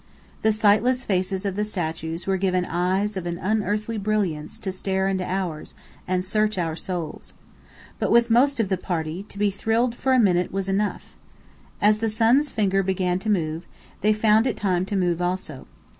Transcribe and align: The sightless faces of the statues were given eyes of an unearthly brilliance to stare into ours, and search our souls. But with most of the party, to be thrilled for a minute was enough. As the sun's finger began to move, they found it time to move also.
The 0.41 0.51
sightless 0.51 1.05
faces 1.05 1.45
of 1.45 1.55
the 1.55 1.63
statues 1.63 2.25
were 2.25 2.37
given 2.37 2.65
eyes 2.65 3.15
of 3.15 3.27
an 3.27 3.37
unearthly 3.37 3.99
brilliance 3.99 4.57
to 4.57 4.71
stare 4.71 5.07
into 5.07 5.23
ours, 5.23 5.75
and 6.07 6.25
search 6.25 6.57
our 6.57 6.75
souls. 6.75 7.35
But 7.99 8.09
with 8.11 8.31
most 8.31 8.59
of 8.59 8.69
the 8.69 8.77
party, 8.77 9.21
to 9.29 9.37
be 9.37 9.51
thrilled 9.51 9.93
for 9.93 10.13
a 10.13 10.19
minute 10.19 10.51
was 10.51 10.67
enough. 10.67 11.13
As 11.79 11.99
the 11.99 12.09
sun's 12.09 12.49
finger 12.49 12.81
began 12.81 13.19
to 13.19 13.29
move, 13.29 13.67
they 14.01 14.11
found 14.11 14.47
it 14.47 14.57
time 14.57 14.87
to 14.87 14.95
move 14.95 15.21
also. 15.21 15.67